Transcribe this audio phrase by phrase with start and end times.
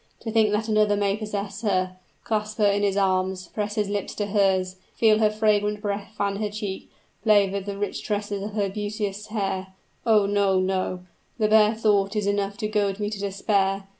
[0.21, 4.15] To think that another may possess her, clasp her in his arms, press his lips
[4.15, 6.89] to hers, feel her fragrant breath fan his cheek,
[7.21, 10.25] play with the rich tresses of her beauteous hair, oh!
[10.25, 11.01] no, no,
[11.37, 13.87] the bare thought is enough to goad me to despair!